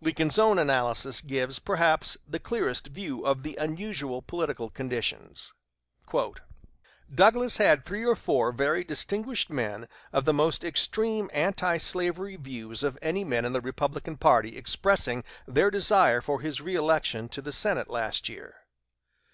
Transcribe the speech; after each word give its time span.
Lincoln's 0.00 0.38
own 0.38 0.58
analysis 0.58 1.20
gives, 1.20 1.58
perhaps, 1.58 2.16
the 2.26 2.38
clearest 2.38 2.86
view 2.86 3.26
of 3.26 3.42
the 3.42 3.56
unusual 3.56 4.22
political 4.22 4.70
conditions: 4.70 5.52
"Douglas 7.14 7.58
had 7.58 7.84
three 7.84 8.02
or 8.02 8.16
four 8.16 8.50
very 8.50 8.82
distinguished 8.82 9.50
men 9.50 9.86
of 10.10 10.24
the 10.24 10.32
most 10.32 10.64
extreme 10.64 11.28
antislavery 11.34 12.36
views 12.36 12.82
of 12.82 12.98
any 13.02 13.24
men 13.24 13.44
in 13.44 13.52
the 13.52 13.60
Republican 13.60 14.16
party 14.16 14.56
expressing 14.56 15.22
their 15.46 15.70
desire 15.70 16.22
for 16.22 16.40
his 16.40 16.60
reëlection 16.60 17.30
to 17.32 17.42
the 17.42 17.52
Senate 17.52 17.90
last 17.90 18.26
year. 18.26 18.54